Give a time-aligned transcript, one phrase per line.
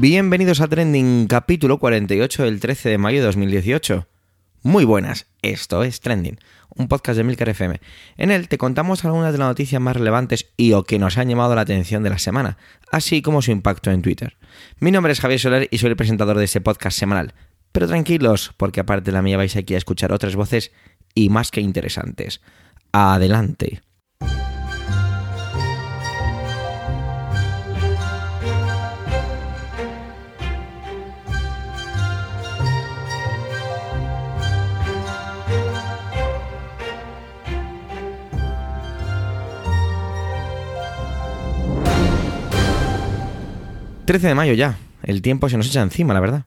[0.00, 4.06] Bienvenidos a Trending, capítulo 48 del 13 de mayo de 2018.
[4.62, 7.80] Muy buenas, esto es Trending, un podcast de Milcar FM.
[8.16, 11.28] En él te contamos algunas de las noticias más relevantes y o que nos han
[11.28, 12.58] llamado la atención de la semana,
[12.92, 14.36] así como su impacto en Twitter.
[14.78, 17.34] Mi nombre es Javier Soler y soy el presentador de este podcast semanal.
[17.72, 20.70] Pero tranquilos, porque aparte de la mía vais aquí a escuchar otras voces
[21.12, 22.40] y más que interesantes.
[22.92, 23.82] Adelante.
[44.08, 44.78] 13 de mayo ya.
[45.02, 46.46] El tiempo se nos echa encima, la verdad.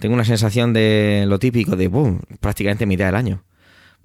[0.00, 3.44] Tengo una sensación de lo típico de boom, prácticamente mitad del año.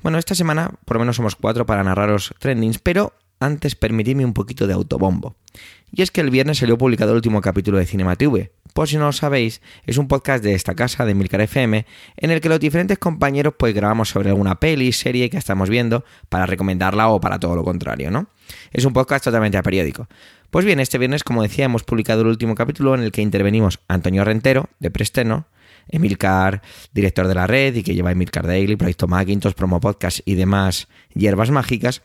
[0.03, 4.35] Bueno, esta semana por lo menos somos cuatro para narraros trendings, pero antes permitidme un
[4.35, 5.35] poquito de autobombo.
[5.91, 8.51] Y es que el viernes salió publicado el último capítulo de Cinema TV.
[8.73, 11.85] Por si no lo sabéis, es un podcast de esta casa, de Milcar FM,
[12.17, 16.03] en el que los diferentes compañeros pues grabamos sobre alguna peli, serie que estamos viendo
[16.29, 18.27] para recomendarla o para todo lo contrario, ¿no?
[18.71, 20.07] Es un podcast totalmente a periódico.
[20.49, 23.79] Pues bien, este viernes, como decía, hemos publicado el último capítulo en el que intervenimos
[23.87, 25.47] Antonio Rentero, de Presteno,
[25.89, 26.61] Emilcar,
[26.93, 30.87] director de la red y que lleva Emilcar Daily, Proyecto Macintosh, Promo Podcast y demás
[31.13, 32.01] hierbas mágicas.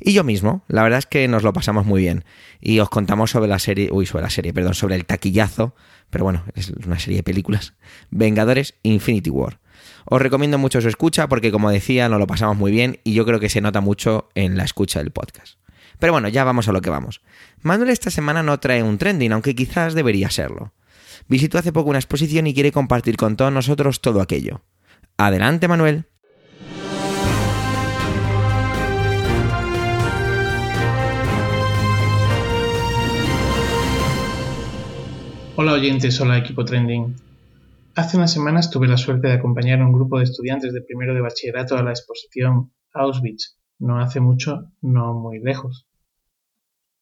[0.00, 2.24] Y yo mismo, la verdad es que nos lo pasamos muy bien.
[2.60, 5.74] Y os contamos sobre la serie, uy, sobre la serie, perdón, sobre el taquillazo,
[6.14, 7.74] pero bueno, es una serie de películas,
[8.12, 9.58] Vengadores Infinity War.
[10.04, 13.26] Os recomiendo mucho su escucha porque, como decía, nos lo pasamos muy bien y yo
[13.26, 15.58] creo que se nota mucho en la escucha del podcast.
[15.98, 17.20] Pero bueno, ya vamos a lo que vamos.
[17.62, 20.72] Manuel esta semana no trae un trending, aunque quizás debería serlo.
[21.26, 24.62] Visitó hace poco una exposición y quiere compartir con todos nosotros todo aquello.
[25.16, 26.04] Adelante, Manuel.
[35.56, 37.14] Hola oyentes, hola equipo trending.
[37.94, 41.14] Hace unas semanas tuve la suerte de acompañar a un grupo de estudiantes de primero
[41.14, 45.86] de bachillerato a la exposición Auschwitz, no hace mucho, no muy lejos.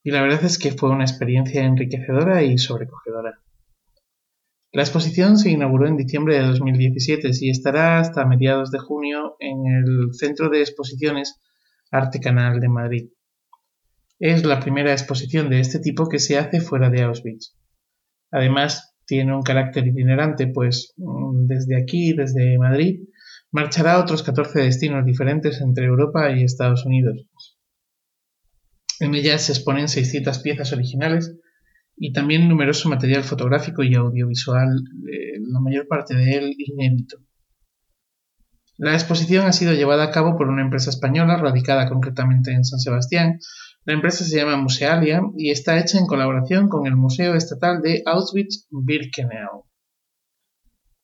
[0.04, 3.40] Y la verdad es que fue una experiencia enriquecedora y sobrecogedora.
[4.70, 9.66] La exposición se inauguró en diciembre de 2017 y estará hasta mediados de junio en
[9.66, 11.40] el Centro de Exposiciones
[11.90, 13.08] Arte Canal de Madrid.
[14.18, 17.54] Es la primera exposición de este tipo que se hace fuera de Auschwitz.
[18.32, 23.00] Además, tiene un carácter itinerante, pues mm, desde aquí, desde Madrid,
[23.52, 27.26] marchará a otros 14 destinos diferentes entre Europa y Estados Unidos.
[28.98, 31.36] En ellas se exponen 600 piezas originales
[31.96, 34.68] y también numeroso material fotográfico y audiovisual,
[35.12, 37.18] eh, la mayor parte de él inédito.
[38.78, 42.80] La exposición ha sido llevada a cabo por una empresa española radicada concretamente en San
[42.80, 43.38] Sebastián.
[43.84, 48.04] La empresa se llama Musealia y está hecha en colaboración con el Museo Estatal de
[48.06, 49.64] Auschwitz-Birkenau.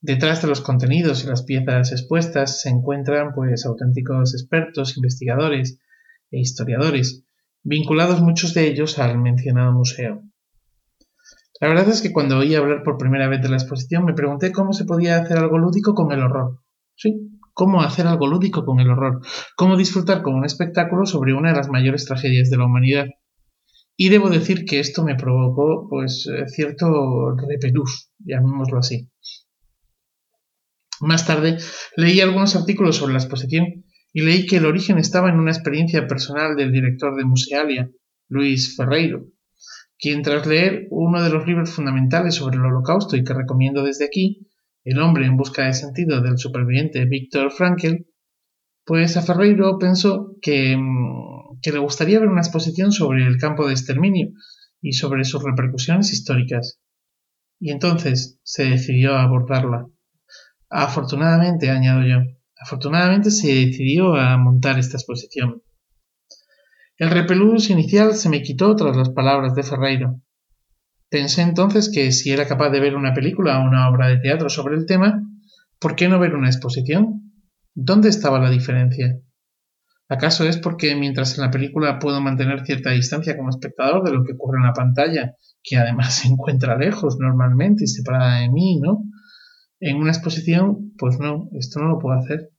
[0.01, 5.81] Detrás de los contenidos y las piezas expuestas se encuentran pues auténticos expertos, investigadores
[6.31, 7.25] e historiadores,
[7.65, 10.23] vinculados muchos de ellos al mencionado museo.
[11.61, 14.53] La verdad es que cuando oí hablar por primera vez de la exposición me pregunté
[14.53, 16.61] cómo se podía hacer algo lúdico con el horror.
[16.95, 19.21] Sí, cómo hacer algo lúdico con el horror,
[19.57, 23.07] cómo disfrutar con un espectáculo sobre una de las mayores tragedias de la humanidad.
[23.97, 29.11] Y debo decir que esto me provocó pues cierto repelús, llamémoslo así.
[31.01, 31.59] Más tarde
[31.97, 36.07] leí algunos artículos sobre la exposición y leí que el origen estaba en una experiencia
[36.07, 37.91] personal del director de Musealia,
[38.29, 39.25] Luis Ferreiro,
[39.99, 44.05] quien tras leer uno de los libros fundamentales sobre el holocausto y que recomiendo desde
[44.05, 44.48] aquí,
[44.89, 48.07] El hombre en busca de sentido del superviviente Víctor Frankel,
[48.87, 53.67] pues a Ferreiro pensó que, mm, que le gustaría ver una exposición sobre el campo
[53.67, 54.31] de exterminio
[54.81, 56.81] y sobre sus repercusiones históricas.
[57.61, 59.89] Y entonces se decidió a abordarla.
[60.71, 62.21] Afortunadamente, añado yo,
[62.59, 65.63] afortunadamente se decidió a montar esta exposición.
[66.97, 70.23] El repelús inicial se me quitó tras las palabras de Ferreiro.
[71.11, 74.51] Pensé entonces que si era capaz de ver una película o una obra de teatro
[74.51, 75.23] sobre el tema,
[75.79, 77.33] ¿por qué no ver una exposición?
[77.75, 79.19] ¿Dónde estaba la diferencia?
[80.11, 84.25] ¿Acaso es porque mientras en la película puedo mantener cierta distancia como espectador de lo
[84.25, 88.79] que ocurre en la pantalla, que además se encuentra lejos normalmente y separada de mí,
[88.79, 89.05] ¿no?
[89.81, 92.51] En una exposición, pues no, esto no lo puedo hacer.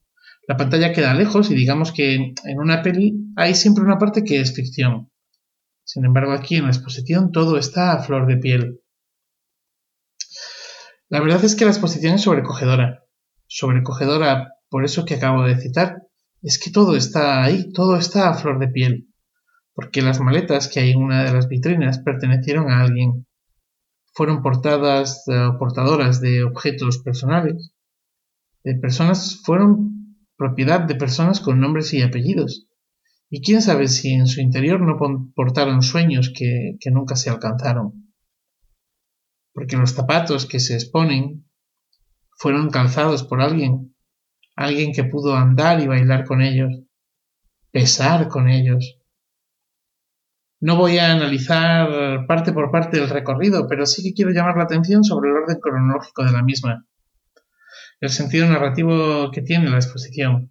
[0.48, 4.40] La pantalla queda lejos y digamos que en una peli hay siempre una parte que
[4.40, 5.10] es ficción.
[5.92, 8.80] Sin embargo, aquí en la exposición todo está a flor de piel.
[11.08, 13.02] La verdad es que la exposición es sobrecogedora.
[13.48, 16.06] Sobrecogedora por eso que acabo de citar.
[16.42, 19.08] Es que todo está ahí, todo está a flor de piel.
[19.74, 23.26] Porque las maletas que hay en una de las vitrinas pertenecieron a alguien
[24.12, 27.72] fueron portadas o portadoras de objetos personales,
[28.62, 32.69] de personas, fueron propiedad de personas con nombres y apellidos.
[33.32, 34.98] Y quién sabe si en su interior no
[35.36, 38.12] portaron sueños que, nunca se alcanzaron.
[39.52, 41.48] Porque los zapatos que se exponen
[42.36, 43.94] fueron calzados por alguien,
[44.56, 46.82] alguien que pudo andar y bailar con ellos,
[47.70, 48.98] pesar con ellos.
[50.58, 54.64] No voy a analizar parte por parte del recorrido, pero sí que quiero llamar la
[54.64, 56.84] atención sobre el orden cronológico de la misma,
[58.00, 60.50] el sentido narrativo que tiene la exposición.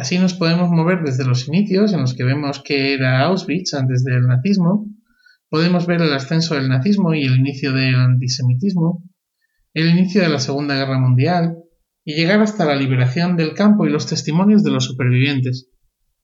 [0.00, 4.02] Así nos podemos mover desde los inicios, en los que vemos que era Auschwitz antes
[4.02, 4.86] del nazismo,
[5.50, 9.04] podemos ver el ascenso del nazismo y el inicio del antisemitismo,
[9.74, 11.58] el inicio de la Segunda Guerra Mundial,
[12.02, 15.68] y llegar hasta la liberación del campo y los testimonios de los supervivientes,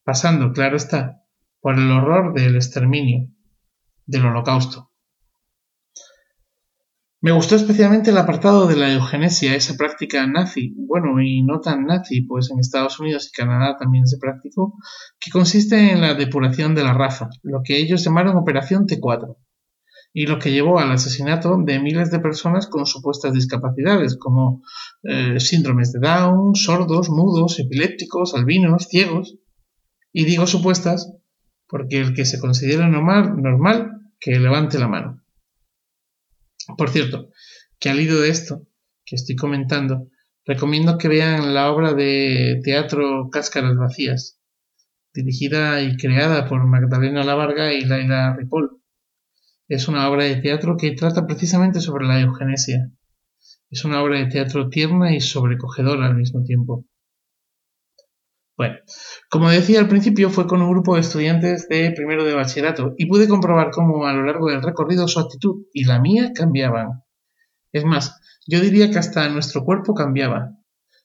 [0.04, 1.20] pasando, claro está,
[1.60, 3.28] por el horror del exterminio,
[4.06, 4.85] del holocausto.
[7.26, 11.84] Me gustó especialmente el apartado de la eugenesia, esa práctica nazi, bueno, y no tan
[11.84, 14.74] nazi, pues en Estados Unidos y Canadá también se practicó,
[15.18, 19.38] que consiste en la depuración de la raza, lo que ellos llamaron Operación T4,
[20.12, 24.62] y lo que llevó al asesinato de miles de personas con supuestas discapacidades, como
[25.02, 29.36] eh, síndromes de Down, sordos, mudos, epilépticos, albinos, ciegos,
[30.12, 31.12] y digo supuestas
[31.66, 35.25] porque el que se considera normal, normal que levante la mano.
[36.76, 37.30] Por cierto,
[37.78, 38.66] que al hilo de esto
[39.04, 40.08] que estoy comentando,
[40.44, 44.40] recomiendo que vean la obra de teatro Cáscaras Vacías,
[45.14, 48.82] dirigida y creada por Magdalena Lavarga y Laila Ripoll.
[49.68, 52.90] Es una obra de teatro que trata precisamente sobre la eugenesia.
[53.70, 56.84] Es una obra de teatro tierna y sobrecogedora al mismo tiempo.
[58.56, 58.76] Bueno,
[59.28, 63.06] como decía al principio, fue con un grupo de estudiantes de primero de bachillerato y
[63.06, 67.02] pude comprobar cómo a lo largo del recorrido su actitud y la mía cambiaban.
[67.72, 70.52] Es más, yo diría que hasta nuestro cuerpo cambiaba.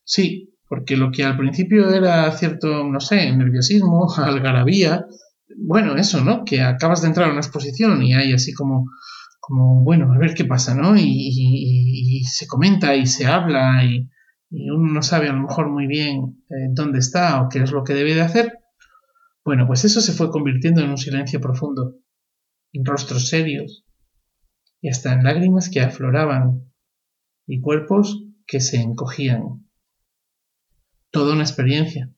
[0.06, 5.06] Sí, porque lo que al principio era cierto, no sé, nerviosismo, algarabía,
[5.58, 6.46] bueno, eso, ¿no?
[6.46, 8.90] Que acabas de entrar a una exposición y hay así como,
[9.42, 10.96] como bueno, a ver qué pasa, ¿no?
[10.96, 14.08] Y, y se comenta y se habla y,
[14.52, 17.72] y uno no sabe a lo mejor muy bien eh, dónde está o qué es
[17.72, 18.60] lo que debe de hacer,
[19.44, 21.96] bueno, pues eso se fue convirtiendo en un silencio profundo,
[22.74, 23.86] en rostros serios
[24.82, 26.72] y hasta en lágrimas que afloraban
[27.48, 29.68] y cuerpos que se encogían.
[31.12, 32.14] Toda una experiencia.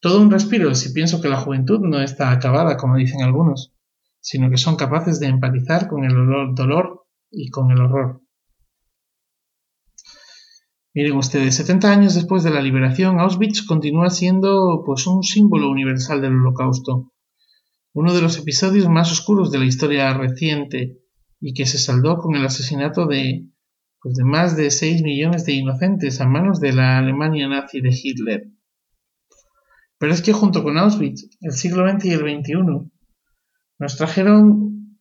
[0.00, 3.74] Todo un respiro si pienso que la juventud no está acabada, como dicen algunos,
[4.20, 6.14] sino que son capaces de empatizar con el
[6.54, 8.22] dolor y con el horror.
[10.92, 16.20] Miren ustedes, 70 años después de la liberación, Auschwitz continúa siendo pues un símbolo universal
[16.20, 17.12] del holocausto,
[17.92, 20.98] uno de los episodios más oscuros de la historia reciente
[21.40, 23.46] y que se saldó con el asesinato de,
[24.02, 27.90] pues, de más de 6 millones de inocentes a manos de la Alemania nazi de
[27.90, 28.50] Hitler.
[29.96, 32.90] Pero es que junto con Auschwitz, el siglo XX y el XXI
[33.78, 34.98] nos trajeron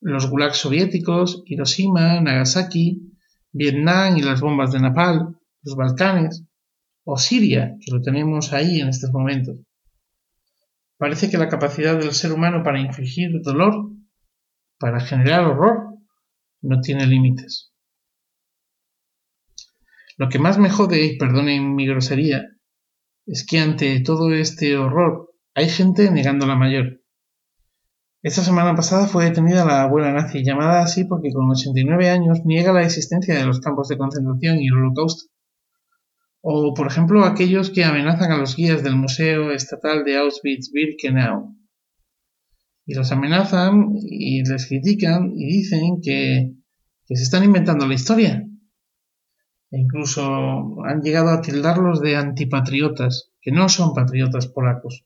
[0.00, 3.11] los gulags soviéticos, Hiroshima, Nagasaki,
[3.52, 6.44] Vietnam y las bombas de Napal, los Balcanes,
[7.04, 9.56] o Siria, que lo tenemos ahí en estos momentos.
[10.96, 13.90] Parece que la capacidad del ser humano para infligir dolor,
[14.78, 15.98] para generar horror,
[16.62, 17.72] no tiene límites.
[20.16, 22.46] Lo que más me jode, y perdonen mi grosería,
[23.26, 27.01] es que ante todo este horror hay gente negando la mayor.
[28.22, 32.72] Esta semana pasada fue detenida la abuela nazi, llamada así porque con 89 años niega
[32.72, 35.28] la existencia de los campos de concentración y el holocausto.
[36.40, 41.56] O, por ejemplo, aquellos que amenazan a los guías del Museo Estatal de Auschwitz-Birkenau.
[42.86, 46.52] Y los amenazan y les critican y dicen que,
[47.08, 48.46] se están inventando la historia.
[49.72, 55.04] E incluso han llegado a tildarlos de antipatriotas, que no son patriotas polacos.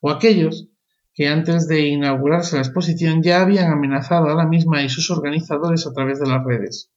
[0.00, 0.68] O aquellos
[1.14, 5.86] que antes de inaugurarse la exposición ya habían amenazado a la misma y sus organizadores
[5.86, 6.90] a través de las redes.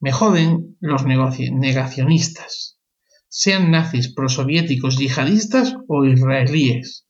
[0.00, 2.78] Me joden los negacionistas,
[3.28, 7.06] sean nazis, prosoviéticos, yihadistas o israelíes.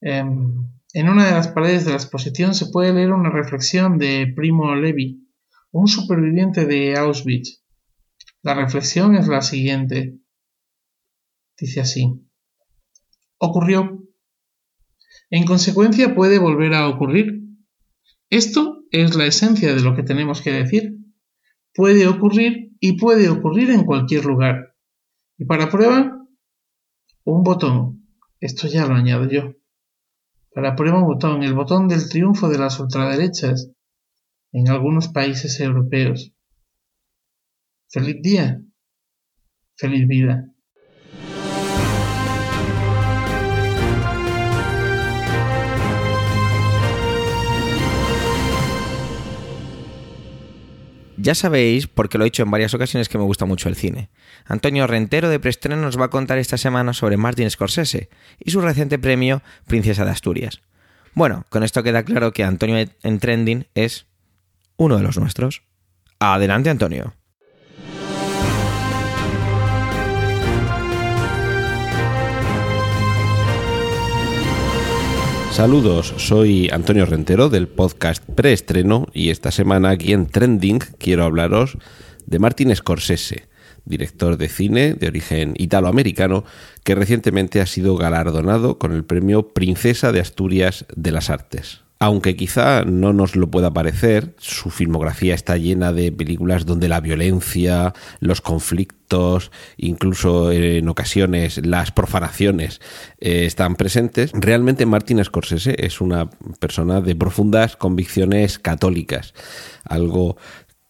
[0.00, 4.32] Em, en una de las paredes de la exposición se puede leer una reflexión de
[4.36, 5.26] Primo Levi,
[5.72, 7.64] un superviviente de Auschwitz.
[8.42, 10.18] La reflexión es la siguiente.
[11.58, 12.12] Dice así.
[13.38, 14.03] Ocurrió
[15.30, 17.42] en consecuencia puede volver a ocurrir.
[18.30, 20.96] Esto es la esencia de lo que tenemos que decir.
[21.74, 24.76] Puede ocurrir y puede ocurrir en cualquier lugar.
[25.38, 26.24] Y para prueba,
[27.24, 28.06] un botón.
[28.40, 29.54] Esto ya lo añado yo.
[30.54, 33.72] para prueba un botón, el botón del triunfo de las ultraderechas
[34.52, 36.32] en algunos países europeos.
[37.88, 38.62] Feliz día,
[39.76, 40.53] feliz vida.
[51.24, 54.10] Ya sabéis, porque lo he dicho en varias ocasiones, que me gusta mucho el cine.
[54.44, 58.60] Antonio Rentero de Preestreno nos va a contar esta semana sobre Martin Scorsese y su
[58.60, 60.60] reciente premio Princesa de Asturias.
[61.14, 64.04] Bueno, con esto queda claro que Antonio en Trending es
[64.76, 65.62] uno de los nuestros.
[66.18, 67.14] Adelante, Antonio.
[75.54, 81.78] Saludos, soy Antonio Rentero del podcast Preestreno y esta semana aquí en Trending quiero hablaros
[82.26, 83.46] de Martin Scorsese,
[83.84, 86.42] director de cine de origen italoamericano
[86.82, 91.83] que recientemente ha sido galardonado con el premio Princesa de Asturias de las Artes.
[92.00, 97.00] Aunque quizá no nos lo pueda parecer, su filmografía está llena de películas donde la
[97.00, 102.80] violencia, los conflictos, incluso en ocasiones las profanaciones
[103.20, 104.32] eh, están presentes.
[104.34, 109.32] Realmente Martin Scorsese es una persona de profundas convicciones católicas,
[109.84, 110.36] algo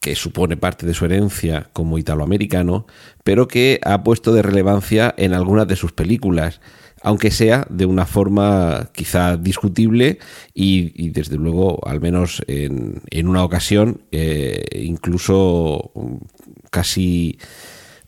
[0.01, 2.87] que supone parte de su herencia como italoamericano,
[3.23, 6.61] pero que ha puesto de relevancia en algunas de sus películas
[7.05, 10.19] aunque sea de una forma quizá discutible
[10.55, 15.93] y, desde luego, al menos en, una ocasión, eh, incluso
[16.71, 17.39] casi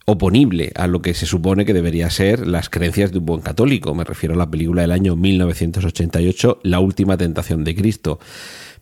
[0.06, 3.94] oponible a lo que se supone que debería ser las creencias de un buen católico.
[3.94, 8.18] Me refiero a la película del año 1988, La última tentación de Cristo.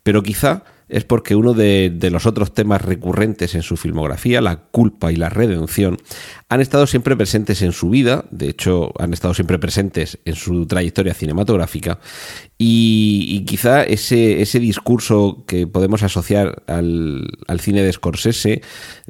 [0.01, 5.11] Pero quizá es porque uno de, los otros temas recurrentes en su filmografía, la culpa
[5.11, 5.97] y la redención,
[6.49, 10.67] han estado siempre presentes en su vida, de hecho han estado siempre presentes en su
[10.67, 11.99] trayectoria cinematográfica,
[12.57, 17.27] y, quizá ese, ese, discurso que podemos asociar al,
[17.59, 18.61] cine de Scorsese,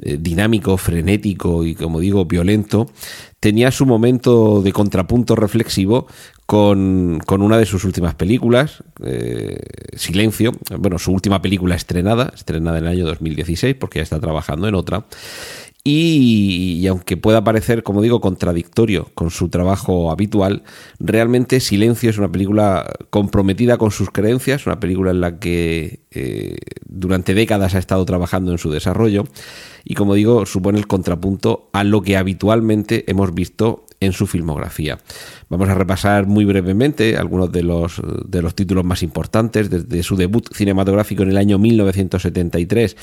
[0.02, 2.90] eh, dinámico, frenético y, como digo, violento,
[3.38, 6.08] tenía su momento de contrapunto reflexivo
[6.46, 9.60] con, una de sus últimas películas, eh,
[9.94, 14.66] Silencio, bueno, su última película estrenada, estrenada en el año 2016, porque ya está trabajando
[14.66, 15.04] en otra.
[15.88, 20.64] Y, aunque pueda parecer, como digo, contradictorio con su trabajo habitual,
[20.98, 26.56] realmente Silencio es una película comprometida con sus creencias, una película en la que eh,
[26.88, 29.28] durante décadas ha estado trabajando en su desarrollo.
[29.84, 34.98] Y, como digo, supone el contrapunto a lo que habitualmente hemos visto en su filmografía.
[35.48, 40.16] Vamos a repasar muy brevemente algunos de los, de los títulos más importantes, desde su
[40.16, 42.96] debut cinematográfico en el año 1973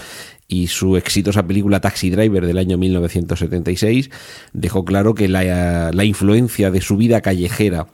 [0.48, 4.10] y su exitosa película Taxi Driver del año 1976,
[4.52, 7.88] dejó claro que la, la influencia de su vida callejera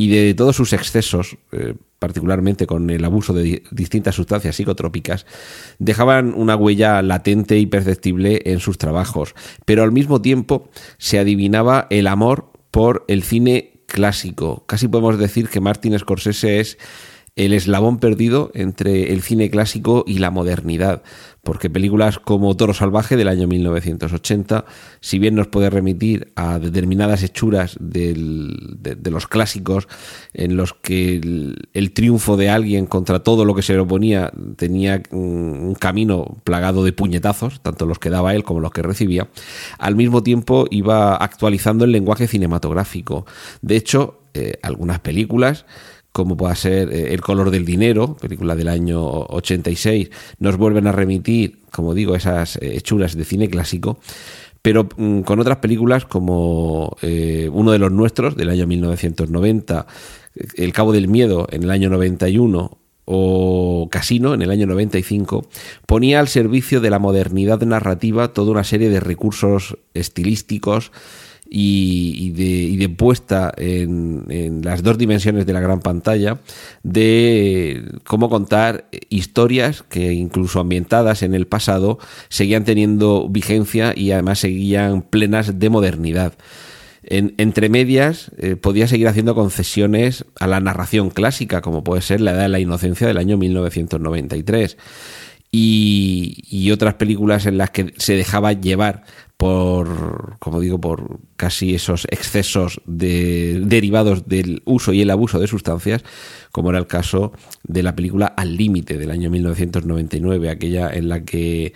[0.00, 5.26] y de todos sus excesos, eh, particularmente con el abuso de distintas sustancias psicotrópicas,
[5.78, 9.34] dejaban una huella latente y perceptible en sus trabajos,
[9.66, 14.64] pero al mismo tiempo se adivinaba el amor por el cine clásico.
[14.66, 16.78] Casi podemos decir que Martin Scorsese es
[17.36, 21.02] el eslabón perdido entre el cine clásico y la modernidad,
[21.42, 24.64] porque películas como Toro Salvaje del año 1980,
[25.00, 28.14] si bien nos puede remitir a determinadas hechuras de,
[29.10, 29.88] los clásicos
[30.34, 31.16] en los que
[31.72, 36.84] el, triunfo de alguien contra todo lo que se le oponía tenía un camino plagado
[36.84, 39.28] de puñetazos, tanto los que daba él como los que recibía,
[39.78, 43.26] al mismo tiempo iba actualizando el lenguaje cinematográfico.
[43.62, 45.66] De hecho, eh, algunas películas
[46.12, 50.92] como pueda ser eh, El color del dinero, película del año 86, nos vuelven a
[50.92, 53.98] remitir, como digo, esas eh, hechuras de cine clásico,
[54.62, 59.86] pero mm, con otras películas como eh, uno de los nuestros, del año 1990,
[60.56, 62.78] El cabo del miedo, en el año 91,
[63.12, 65.48] o Casino en el año 95,
[65.86, 70.92] ponía al servicio de la modernidad narrativa toda una serie de recursos estilísticos,
[71.52, 72.30] y,
[72.78, 76.38] de, puesta en, las dos dimensiones de la gran pantalla
[76.84, 84.38] de cómo contar historias que incluso ambientadas en el pasado seguían teniendo vigencia y además
[84.38, 86.34] seguían plenas de modernidad.
[87.02, 92.20] En, entre medias eh, podía seguir haciendo concesiones a la narración clásica, como puede ser
[92.20, 94.76] La Edad de la Inocencia del año 1993.
[95.52, 99.02] Y, y, otras películas en las que se dejaba llevar
[99.40, 105.46] por, como digo, por casi esos excesos de, derivados del uso y el abuso de
[105.46, 106.04] sustancias,
[106.52, 107.32] como era el caso
[107.64, 111.72] de la película Al Límite del año 1999, aquella en la que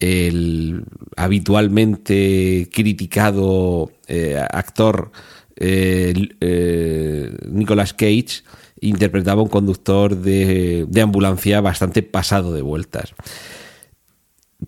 [0.00, 0.82] el
[1.16, 5.12] habitualmente criticado eh, actor
[5.54, 8.42] eh, eh, Nicolas Cage
[8.80, 13.14] interpretaba un conductor de, de ambulancia bastante pasado de vueltas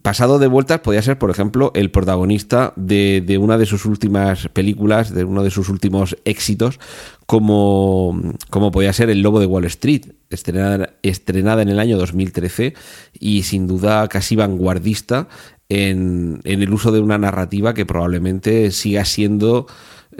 [0.01, 5.13] pasado de vueltas podía ser, por ejemplo, el protagonista de, una de sus últimas películas,
[5.13, 6.81] de uno de sus últimos éxitos,
[7.27, 12.75] como, como podía ser El Lobo de Wall Street, estrenada, estrenada en el año 2013
[13.19, 15.29] y sin duda casi vanguardista
[15.69, 19.67] en, en el uso de una narrativa que probablemente siga siendo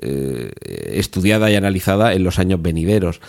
[0.01, 0.53] eh,
[0.93, 3.21] estudiada y analizada en los años venideros.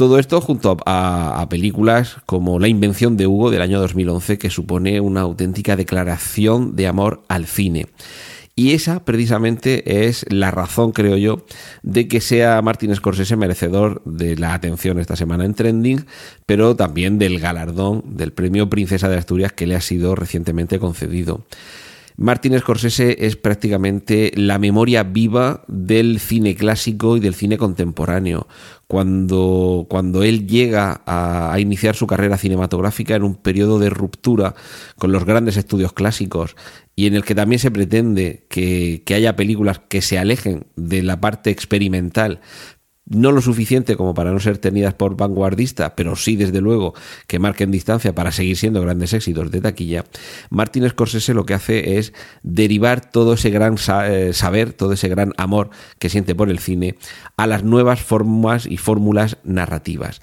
[0.00, 4.98] Todo esto junto a, películas como La invención de Hugo del año 2011, que supone
[4.98, 7.84] una auténtica declaración de amor al cine.
[8.56, 11.44] Y esa precisamente es la razón, creo yo,
[11.82, 16.06] de que sea Martin Scorsese merecedor de la atención esta semana en Trending,
[16.46, 21.44] pero también del galardón del premio Princesa de Asturias que le ha sido recientemente concedido.
[22.20, 28.46] Martin Scorsese es prácticamente la memoria viva del cine clásico y del cine contemporáneo.
[28.86, 34.54] Cuando, cuando él llega a, iniciar su carrera cinematográfica en un periodo de ruptura
[34.98, 36.56] con los grandes estudios clásicos
[36.94, 41.02] y en el que también se pretende que, que haya películas que se alejen de
[41.02, 42.42] la parte experimental,
[43.10, 46.94] no lo suficiente como para no ser tenidas por vanguardista, pero sí desde luego
[47.26, 50.04] que marquen distancia para seguir siendo grandes éxitos de taquilla,
[50.48, 55.32] Martin Scorsese lo que hace es derivar todo ese gran eh, saber, todo ese gran
[55.36, 56.94] amor que siente por el cine
[57.36, 60.20] a las nuevas formas y fórmulas narrativas.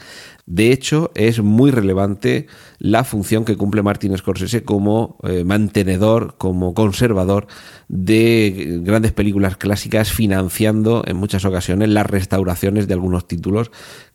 [0.48, 2.48] De hecho, es muy relevante
[2.80, 7.48] la función que cumple Martin Scorsese como eh, mantenedor, como conservador
[7.90, 13.72] de grandes películas clásicas, financiando en muchas ocasiones las restauraciones de algunos títulos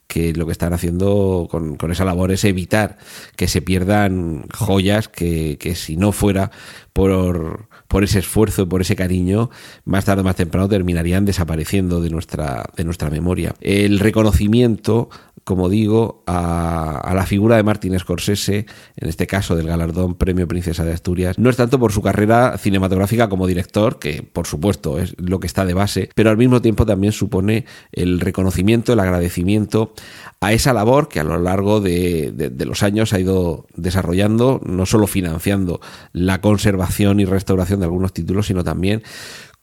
[0.07, 2.97] que lo que están haciendo con, esa labor es evitar
[3.37, 6.51] que se pierdan joyas que, que si no fuera
[6.95, 9.51] por, por ese esfuerzo y por ese cariño,
[9.85, 13.55] más tarde o más temprano terminarían desapareciendo de nuestra, de nuestra memoria.
[13.61, 15.11] El reconocimiento
[15.45, 20.85] como digo, a, la figura de Martin Scorsese, en este caso del galardón Premio Princesa
[20.85, 25.15] de Asturias, no es tanto por su carrera cinematográfica como director, que por supuesto es
[25.19, 29.95] lo que está de base, pero al mismo tiempo también supone el reconocimiento, el agradecimiento
[30.41, 35.07] a esa labor que a lo largo de, los años ha ido desarrollando, no solo
[35.07, 35.81] financiando
[36.13, 39.03] la conservación y restauración de algunos títulos, sino también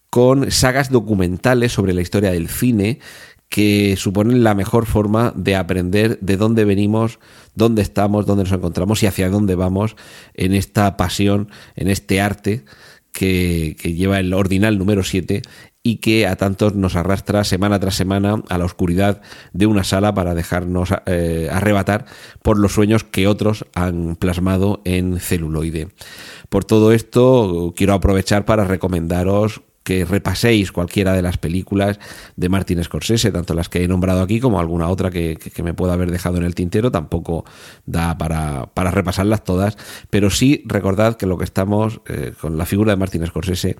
[0.09, 2.99] con sagas documentales sobre la historia del cine
[3.47, 7.19] que suponen la mejor forma de aprender de dónde venimos,
[7.55, 9.95] dónde estamos, dónde nos encontramos y hacia dónde vamos
[10.35, 12.63] en esta pasión, en este arte
[13.11, 15.41] que, lleva el ordinal número 7
[15.81, 19.21] y que a tantos nos arrastra semana tras semana a la oscuridad
[19.53, 22.05] de una sala para dejarnos eh, arrebatar
[22.41, 25.89] por los sueños que otros han plasmado en celuloide.
[26.49, 31.99] Por todo esto, quiero aprovechar para recomendaros que repaséis cualquiera de las películas
[32.35, 35.93] de Martin Scorsese, tanto las que he nombrado aquí como alguna otra que, me pueda
[35.93, 37.43] haber dejado en el tintero, tampoco
[37.87, 39.77] da para, para repasarlas todas,
[40.11, 43.77] pero sí recordad que lo que estamos eh, con la figura de Martin Scorsese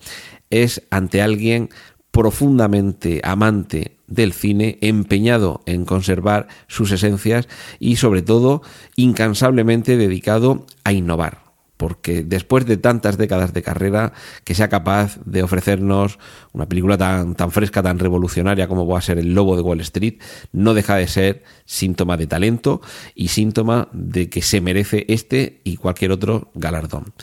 [0.50, 1.70] es ante alguien
[2.12, 7.48] profundamente amante del cine, empeñado en conservar sus esencias
[7.80, 8.62] y sobre todo
[8.96, 11.49] incansablemente dedicado a innovar
[11.80, 14.12] porque después de tantas décadas de carrera,
[14.44, 16.20] que sea capaz de ofrecernos
[16.52, 19.80] una película tan, tan fresca, tan revolucionaria como va a ser El Lobo de Wall
[19.80, 20.16] Street,
[20.52, 22.82] no deja de ser síntoma de talento
[23.16, 27.14] y síntoma de que se merece este y cualquier otro galardón.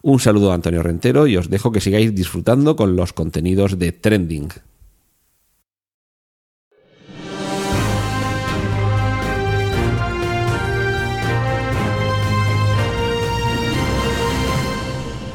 [0.00, 3.92] Un saludo a Antonio Rentero y os dejo que sigáis disfrutando con los contenidos de
[3.92, 4.48] Trending.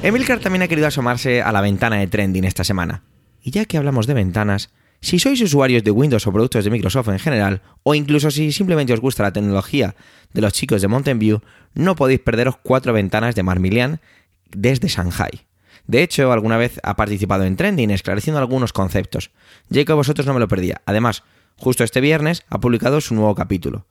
[0.04, 3.04] Emilcar también ha querido asomarse a la ventana de trending esta semana.
[3.44, 7.10] Y ya que hablamos de ventanas, si sois usuarios de Windows o productos de Microsoft
[7.10, 9.96] en general, o incluso si simplemente os gusta la tecnología
[10.34, 11.42] de los chicos de Mountain View,
[11.76, 14.02] no podéis perderos cuatro ventanas de Marmilian
[14.50, 15.46] desde Shanghai.
[15.86, 19.30] De hecho, alguna vez ha participado en Trending esclareciendo algunos conceptos.
[19.70, 20.82] Ya que vosotros no me lo perdía.
[20.88, 21.24] Además,
[21.58, 23.86] justo este viernes ha publicado su nuevo capítulo.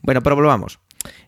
[0.00, 0.78] Bueno, pero volvamos.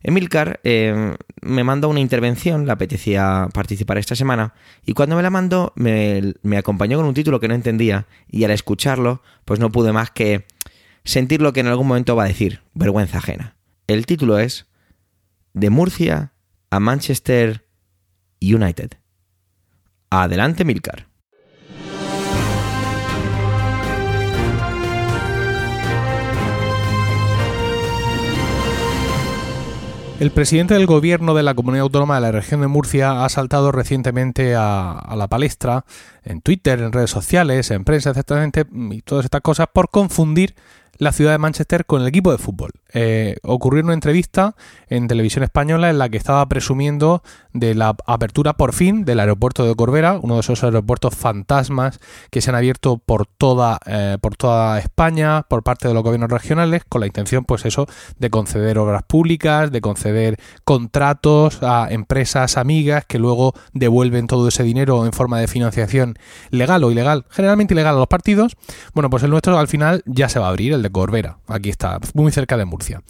[0.02, 4.54] Emilcar eh, me mandó una intervención, le apetecía participar esta semana,
[4.84, 8.44] y cuando me la mandó me, me, acompañó con un título que no entendía, y
[8.44, 10.46] al escucharlo, pues no pude más que
[11.04, 13.56] sentir lo que en algún momento va a decir, vergüenza ajena.
[13.86, 14.66] El título es
[15.52, 16.32] De Murcia
[16.70, 17.66] a Manchester
[18.40, 18.92] United.
[20.10, 21.11] Adelante, Emilcar.
[30.22, 33.72] El presidente del gobierno de la comunidad autónoma de la región de Murcia ha saltado
[33.72, 35.84] recientemente a, a, la palestra
[36.24, 40.54] en Twitter, en redes sociales, en prensa, exactamente, y todas estas cosas por confundir
[40.98, 42.70] la ciudad de Manchester con el equipo de fútbol.
[42.94, 44.54] Eh, ocurrió una entrevista
[44.88, 49.66] en televisión española en la que estaba presumiendo de la apertura por fin del aeropuerto
[49.66, 51.98] de Corbera, uno de esos aeropuertos fantasmas
[52.30, 56.30] que se han abierto por toda, eh, por toda España, por parte de los gobiernos
[56.30, 57.86] regionales, con la intención, pues eso,
[58.18, 64.62] de conceder obras públicas, de conceder contratos a empresas amigas que luego devuelven todo ese
[64.62, 66.11] dinero en forma de financiación
[66.50, 68.56] legal o ilegal, generalmente ilegal a los partidos.
[68.94, 71.38] Bueno, pues el nuestro al final ya se va a abrir, el de Corbera.
[71.46, 73.02] Aquí está, muy cerca de Murcia.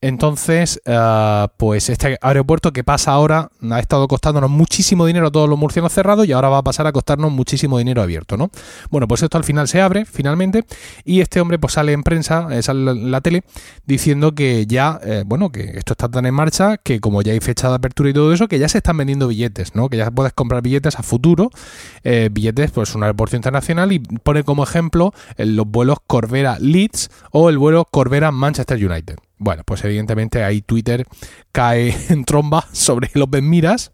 [0.00, 5.48] Entonces, uh, pues este aeropuerto que pasa ahora ha estado costándonos muchísimo dinero a todos
[5.48, 8.50] los murcianos cerrados y ahora va a pasar a costarnos muchísimo dinero abierto, ¿no?
[8.90, 10.64] Bueno, pues esto al final se abre, finalmente,
[11.04, 13.42] y este hombre pues sale en prensa, eh, sale en la tele,
[13.86, 17.40] diciendo que ya, eh, bueno, que esto está tan en marcha, que como ya hay
[17.40, 19.88] fecha de apertura y todo eso, que ya se están vendiendo billetes, ¿no?
[19.88, 21.50] Que ya puedes comprar billetes a futuro,
[22.04, 27.50] eh, billetes, pues un aeropuerto internacional y pone como ejemplo los vuelos Corbera Leeds o
[27.50, 29.16] el vuelo Corbera Manchester United.
[29.38, 31.06] Bueno, pues evidentemente ahí Twitter
[31.52, 33.92] cae en tromba sobre López Miras.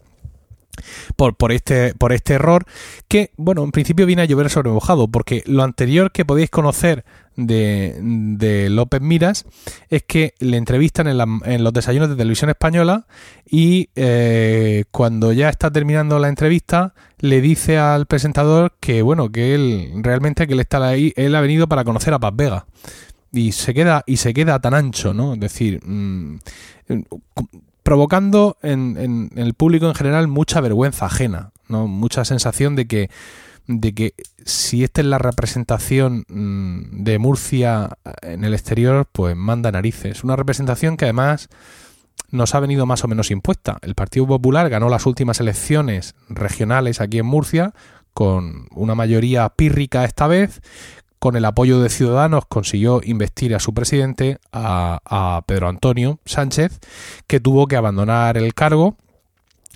[1.17, 2.67] Por, por, este, por este error
[3.09, 7.03] que, bueno, en principio viene a llover sobre mojado, porque lo anterior que podéis conocer
[7.37, 9.45] de, de López Miras
[9.89, 13.07] es que le entrevistan en, en, los desayunos de televisión española
[13.49, 19.55] y eh, cuando ya está terminando la entrevista le dice al presentador que, bueno, que
[19.55, 22.67] él realmente que él está ahí, él ha venido para conocer a Paz Vega
[23.33, 25.35] y se queda y se queda tan ancho, ¿no?
[25.35, 26.37] Es decir, mmm,
[27.83, 31.87] provocando en, en, en, el público en general mucha vergüenza ajena, ¿no?
[31.87, 33.11] Mucha sensación de que
[33.67, 39.73] de que si esta es la representación mmm, de Murcia en el exterior, pues manda
[39.73, 40.25] narices.
[40.25, 41.49] Una representación que además
[42.31, 43.79] nos ha venido más o menos impuesta.
[43.83, 47.73] El Partido Popular ganó las últimas elecciones regionales aquí en Murcia
[48.13, 50.63] con una mayoría pírrica esta vez,
[51.19, 56.79] con el apoyo de Ciudadanos consiguió investir a su presidente, a, a Pedro Antonio Sánchez,
[57.27, 58.97] que tuvo que abandonar el cargo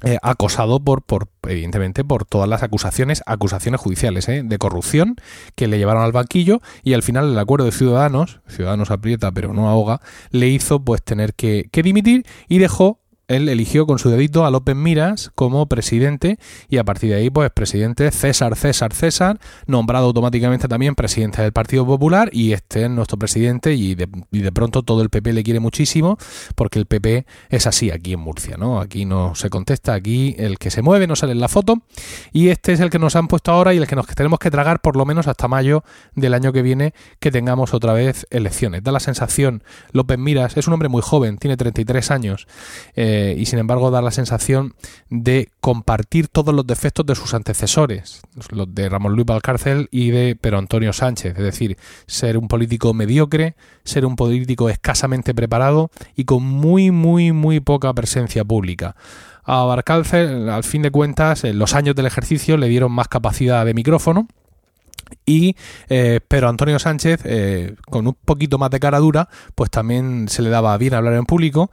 [0.02, 4.42] eh, acosado por, por, evidentemente, por todas las acusaciones, acusaciones judiciales ¿eh?
[4.44, 5.16] de corrupción
[5.54, 9.52] que le llevaron al banquillo y al final el acuerdo de Ciudadanos, Ciudadanos aprieta pero
[9.52, 12.99] no ahoga, le hizo pues tener que, que dimitir y dejó
[13.30, 16.38] él eligió con su dedito a López Miras como presidente
[16.68, 21.52] y a partir de ahí, pues presidente César, César, César, nombrado automáticamente también presidente del
[21.52, 25.32] Partido Popular y este es nuestro presidente y de, y de, pronto todo el PP
[25.32, 26.18] le quiere muchísimo
[26.56, 28.80] porque el PP es así aquí en Murcia, ¿no?
[28.80, 31.82] Aquí no se contesta, aquí el que se mueve no sale en la foto
[32.32, 34.50] y este es el que nos han puesto ahora y el que nos tenemos que
[34.50, 35.84] tragar por lo menos hasta mayo
[36.16, 38.82] del año que viene que tengamos otra vez elecciones.
[38.82, 39.62] Da la sensación,
[39.92, 42.48] López Miras es un hombre muy joven, tiene 33 años,
[42.96, 44.74] eh, y sin embargo da la sensación
[45.08, 50.36] de compartir todos los defectos de sus antecesores, los de Ramón Luis Valcárcel y de
[50.36, 56.24] Pedro Antonio Sánchez, es decir, ser un político mediocre, ser un político escasamente preparado y
[56.24, 58.96] con muy, muy, muy poca presencia pública.
[59.44, 63.64] A Valcárcel, al fin de cuentas, en los años del ejercicio le dieron más capacidad
[63.64, 64.28] de micrófono,
[65.26, 65.56] y
[65.88, 70.42] eh, pero Antonio Sánchez eh, con un poquito más de cara dura pues también se
[70.42, 71.70] le daba bien hablar en público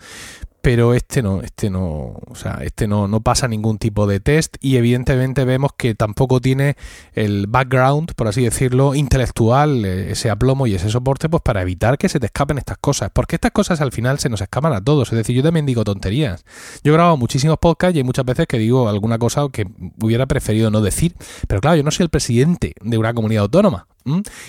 [0.68, 4.58] pero este no, este no, o sea, este no, no pasa ningún tipo de test
[4.60, 6.76] y evidentemente vemos que tampoco tiene
[7.14, 11.98] el background, por así decirlo, intelectual, eh, ese aplomo y ese soporte, pues para evitar
[11.98, 14.84] que se te escapen estas cosas, porque estas cosas al final se nos escapan a
[14.84, 16.44] todos, es decir, yo también digo tonterías.
[16.84, 19.70] Yo he grabado muchísimos podcasts y hay muchas veces que digo alguna cosa que
[20.04, 21.16] hubiera preferido no decir,
[21.48, 23.88] pero claro, yo no soy el presidente de una comunidad autónoma,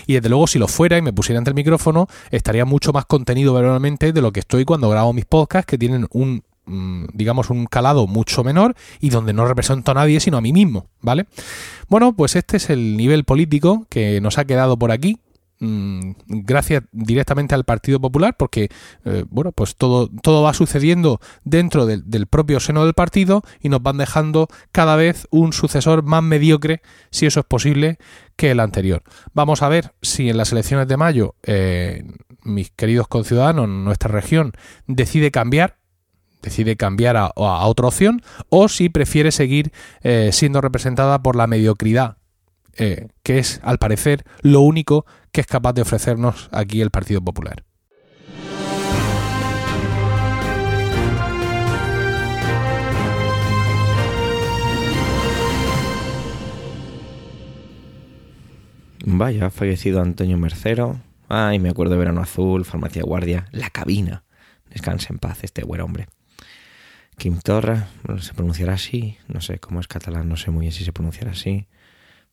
[0.06, 3.06] y desde luego, si lo fuera y me pusiera ante el micrófono, estaría mucho más
[3.06, 7.50] contenido verbalmente de lo que estoy cuando grabo mis podcasts, que tienen un mm, digamos
[7.50, 11.26] un calado mucho menor y donde no represento a nadie sino a mí mismo, ¿vale?
[11.88, 15.18] Bueno, pues este es el nivel político que nos ha quedado por aquí
[15.60, 18.68] mm, gracias directamente al Partido Popular, porque
[19.04, 23.82] eh, bueno, pues todo, todo va sucediendo dentro del, propio seno del partido y nos
[23.82, 27.98] van dejando cada vez un sucesor más mediocre, si eso es posible,
[28.36, 29.02] que el anterior.
[29.34, 32.04] Vamos a ver si en las elecciones de mayo eh,
[32.42, 34.52] mis queridos conciudadanos, nuestra región,
[34.86, 35.78] decide cambiar
[36.42, 41.46] decide cambiar a, a, otra opción o si prefiere seguir eh, siendo representada por la
[41.46, 42.17] mediocridad,
[42.78, 47.20] eh, que es al parecer lo único que es capaz de ofrecernos aquí el Partido
[47.20, 47.64] Popular.
[59.04, 61.00] Vaya, ha fallecido Antonio Mercero.
[61.28, 64.24] Ay, me acuerdo de Verano Azul, Farmacia Guardia, La Cabina.
[64.70, 66.08] Descanse en paz este buen hombre.
[67.16, 67.88] Kim Torra,
[68.20, 71.32] se pronunciará así, no sé cómo es catalán, no sé muy bien si se pronunciará
[71.32, 71.66] así.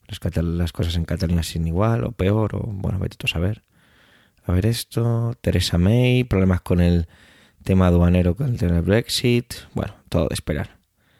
[0.08, 3.64] Las, las cosas en Cataluña sin igual o peor, o bueno, vete a saber.
[4.46, 7.08] A ver esto, Teresa May, problemas con el
[7.64, 10.78] tema aduanero con el tema del Brexit, bueno, todo de esperar.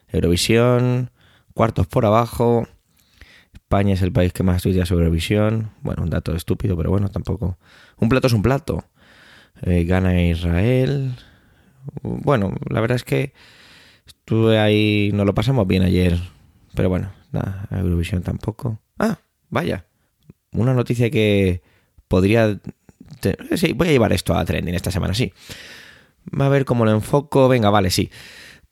[0.08, 1.10] Eurovisión,
[1.54, 2.68] cuartos por abajo,
[3.52, 7.08] España es el país que más estudia sobre Eurovisión, bueno, un dato estúpido, pero bueno,
[7.08, 7.58] tampoco.
[7.98, 8.84] Un plato es un plato.
[9.62, 11.16] Eh, gana Israel.
[12.02, 13.32] Bueno, la verdad es que
[14.06, 16.16] estuve ahí, nos lo pasamos bien ayer,
[16.74, 18.80] pero bueno, nada, Eurovisión tampoco.
[18.98, 19.18] Ah,
[19.50, 19.86] vaya,
[20.52, 21.62] una noticia que
[22.08, 22.60] podría
[23.56, 25.32] Sí, voy a llevar esto a trending esta semana, sí.
[26.38, 27.48] Va a ver cómo lo enfoco.
[27.48, 28.10] Venga, vale, sí.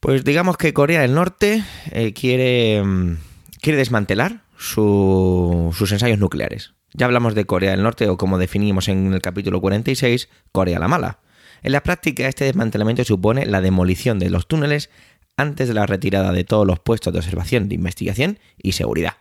[0.00, 3.16] Pues digamos que Corea del Norte eh, quiere, mm,
[3.60, 6.74] quiere desmantelar sus ensayos nucleares.
[6.92, 10.88] Ya hablamos de Corea del Norte o como definimos en el capítulo 46, Corea la
[10.88, 11.20] mala.
[11.62, 14.90] En la práctica este desmantelamiento supone la demolición de los túneles
[15.36, 19.14] antes de la retirada de todos los puestos de observación, de investigación y seguridad.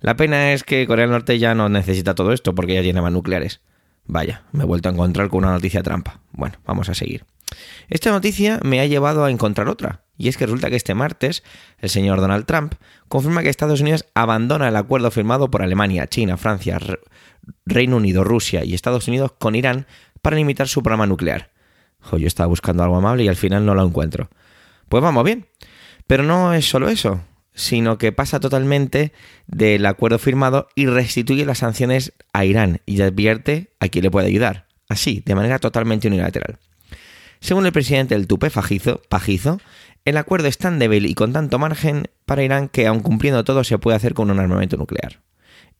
[0.00, 3.00] La pena es que Corea del Norte ya no necesita todo esto porque ya tiene
[3.00, 3.60] más nucleares.
[4.06, 6.20] Vaya, me he vuelto a encontrar con una noticia trampa.
[6.32, 7.24] Bueno, vamos a seguir.
[7.88, 11.42] Esta noticia me ha llevado a encontrar otra, y es que resulta que este martes
[11.78, 12.74] el señor Donald Trump
[13.08, 16.78] confirma que Estados Unidos abandona el acuerdo firmado por Alemania, China, Francia,
[17.64, 19.86] Reino Unido, Rusia y Estados Unidos con Irán
[20.22, 21.50] para limitar su programa nuclear.
[22.12, 24.28] yo estaba buscando algo amable y al final no lo encuentro.
[24.88, 25.46] Pues vamos bien.
[26.06, 27.20] Pero no es solo eso
[27.56, 29.12] sino que pasa totalmente
[29.46, 34.28] del acuerdo firmado y restituye las sanciones a Irán y advierte a quién le puede
[34.28, 36.58] ayudar, así, de manera totalmente unilateral.
[37.40, 39.60] Según el presidente del Tupe, Fajizo,
[40.04, 43.64] el acuerdo es tan débil y con tanto margen para Irán que, aun cumpliendo todo,
[43.64, 45.20] se puede hacer con un armamento nuclear.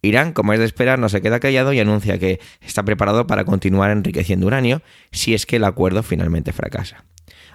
[0.03, 3.45] Irán, como es de esperar, no se queda callado y anuncia que está preparado para
[3.45, 7.05] continuar enriqueciendo uranio si es que el acuerdo finalmente fracasa.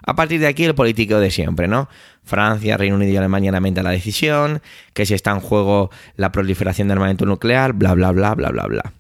[0.04, 1.90] A partir de aquí el político de siempre, ¿no?
[2.24, 4.62] Francia, Reino Unido y Alemania lamentan la decisión,
[4.94, 8.66] que si está en juego la proliferación de armamento nuclear, bla, bla, bla, bla, bla,
[8.68, 8.94] bla.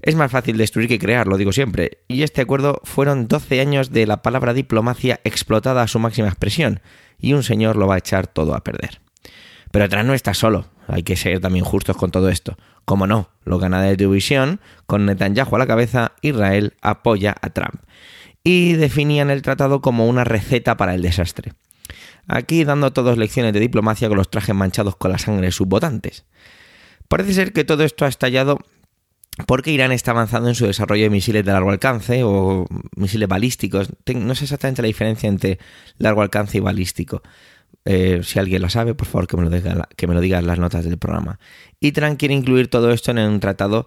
[0.00, 3.92] Es más fácil destruir que crear, lo digo siempre, y este acuerdo fueron 12 años
[3.92, 6.80] de la palabra diplomacia explotada a su máxima expresión,
[7.18, 9.00] y un señor lo va a echar todo a perder.
[9.70, 12.56] Pero atrás no está solo, hay que ser también justos con todo esto.
[12.84, 17.80] Como no, los ganadores de Eurovisión, con Netanyahu a la cabeza, Israel apoya a Trump
[18.44, 21.52] y definían el tratado como una receta para el desastre.
[22.28, 25.66] Aquí dando todos lecciones de diplomacia con los trajes manchados con la sangre de sus
[25.66, 26.24] votantes.
[27.08, 28.58] Parece ser que todo esto ha estallado
[29.46, 33.90] porque Irán está avanzando en su desarrollo de misiles de largo alcance o misiles balísticos.
[34.14, 35.58] No sé exactamente la diferencia entre
[35.98, 37.22] largo alcance y balístico.
[37.84, 40.38] Eh, si alguien lo sabe, por favor que me lo, diga, que me lo diga
[40.38, 41.38] en las notas del programa.
[41.80, 43.86] Y Trump quiere incluir todo esto en un tratado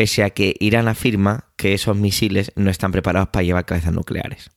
[0.00, 4.50] pese a que Irán afirma que esos misiles no están preparados para llevar cabezas nucleares.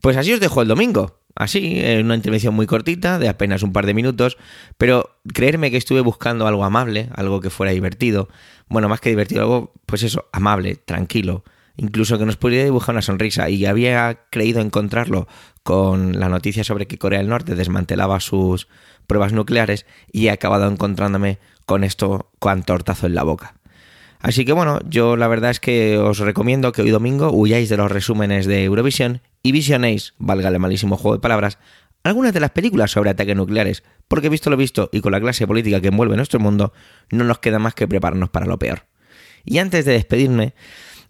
[0.00, 1.20] Pues así os dejo el domingo.
[1.36, 4.36] Así, en una intervención muy cortita, de apenas un par de minutos,
[4.76, 8.28] pero creerme que estuve buscando algo amable, algo que fuera divertido,
[8.66, 11.44] bueno, más que divertido, algo, pues eso, amable, tranquilo,
[11.76, 15.28] incluso que nos pudiera dibujar una sonrisa, y había creído encontrarlo
[15.62, 18.66] con la noticia sobre que Corea del Norte desmantelaba sus
[19.06, 23.54] pruebas nucleares, y he acabado encontrándome con esto, con tortazo en la boca.
[24.24, 27.76] Así que bueno, yo la verdad es que os recomiendo que hoy domingo huyáis de
[27.76, 31.58] los resúmenes de Eurovisión y visionéis, valga el malísimo juego de palabras,
[32.04, 35.46] algunas de las películas sobre ataques nucleares, porque visto lo visto y con la clase
[35.46, 36.72] política que envuelve nuestro mundo,
[37.10, 38.86] no nos queda más que prepararnos para lo peor.
[39.44, 40.54] Y antes de despedirme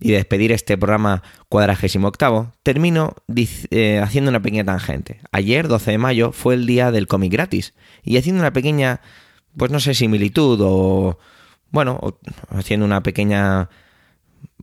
[0.01, 5.21] y de despedir este programa cuadragésimo octavo, termino eh, haciendo una pequeña tangente.
[5.31, 9.03] Ayer, 12 de mayo, fue el día del cómic gratis, y haciendo una pequeña,
[9.57, 11.21] pues no sé, similitud o
[11.75, 12.01] bueno,
[12.51, 13.69] haciendo una pequeña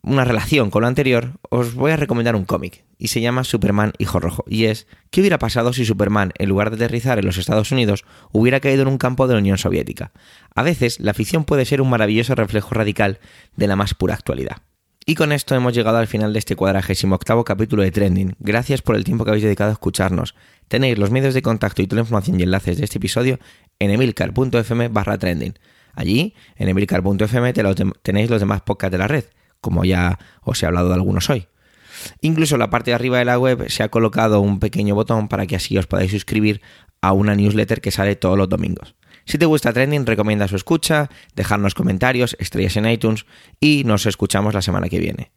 [0.03, 3.93] una relación con lo anterior, os voy a recomendar un cómic y se llama Superman
[3.99, 4.43] Hijo Rojo.
[4.47, 8.05] Y es, ¿qué hubiera pasado si Superman, en lugar de aterrizar en los Estados Unidos,
[8.31, 10.11] hubiera caído en un campo de la Unión Soviética?
[10.55, 13.19] A veces, la ficción puede ser un maravilloso reflejo radical
[13.55, 14.63] de la más pura actualidad.
[15.05, 18.35] Y con esto hemos llegado al final de este cuadragésimo octavo capítulo de Trending.
[18.39, 20.35] Gracias por el tiempo que habéis dedicado a escucharnos.
[20.67, 23.39] Tenéis los medios de contacto y toda la información y enlaces de este episodio
[23.79, 25.55] en emilcar.fm barra trending.
[25.93, 27.53] Allí, en emilcar.fm,
[28.01, 29.25] tenéis los demás podcasts de la red,
[29.59, 31.47] como ya os he hablado de algunos hoy.
[32.21, 35.27] Incluso en la parte de arriba de la web se ha colocado un pequeño botón
[35.27, 36.61] para que así os podáis suscribir
[37.01, 38.95] a una newsletter que sale todos los domingos.
[39.25, 43.25] Si te gusta Trending, recomienda su escucha, dejarnos comentarios, estrellas en iTunes
[43.59, 45.31] y nos escuchamos la semana que viene.